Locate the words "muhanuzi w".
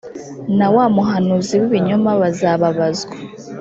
0.95-1.63